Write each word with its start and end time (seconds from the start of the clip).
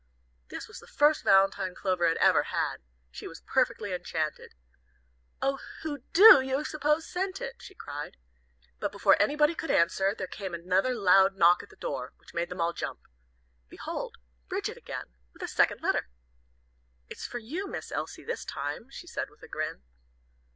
This 0.49 0.67
was 0.67 0.79
the 0.79 0.87
first 0.87 1.23
valentine 1.23 1.75
Clover 1.75 2.07
had 2.07 2.17
ever 2.17 2.41
had. 2.49 2.77
She 3.11 3.27
was 3.27 3.41
perfectly 3.45 3.93
enchanted. 3.93 4.55
"Oh, 5.43 5.59
who 5.83 5.99
do 6.11 6.41
you 6.41 6.63
suppose 6.63 7.05
sent 7.07 7.39
it?" 7.39 7.57
she 7.61 7.75
cried. 7.75 8.17
But 8.79 8.91
before 8.91 9.15
anybody 9.21 9.53
could 9.53 9.69
answer, 9.69 10.15
there 10.17 10.25
came 10.25 10.55
another 10.55 10.95
loud 10.95 11.35
knock 11.35 11.61
at 11.61 11.69
the 11.69 11.75
door, 11.75 12.13
which 12.17 12.33
made 12.33 12.49
them 12.49 12.59
all 12.59 12.73
jump. 12.73 13.01
Behold, 13.69 14.17
Bridget 14.49 14.75
again, 14.75 15.13
with 15.33 15.43
a 15.43 15.47
second 15.47 15.81
letter! 15.81 16.09
"It's 17.07 17.27
for 17.27 17.37
you, 17.37 17.67
Miss 17.67 17.91
Elsie, 17.91 18.23
this 18.23 18.43
time," 18.43 18.89
she 18.89 19.05
said 19.05 19.29
with 19.29 19.43
a 19.43 19.47
grin. 19.47 19.83